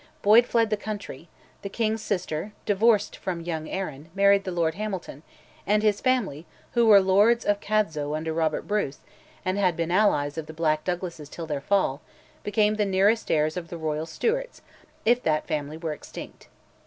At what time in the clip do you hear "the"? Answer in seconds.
0.71-0.77, 1.61-1.69, 4.45-4.51, 10.47-10.53, 12.77-12.83, 13.67-13.77